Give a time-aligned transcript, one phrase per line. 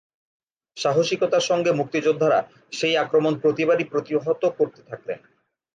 [0.77, 2.39] সাহসিকতার সঙ্গে মুক্তিযোদ্ধারা
[2.71, 5.19] সেই আক্রমণ প্রতিবারই প্রতিহত করতে থাকলেন।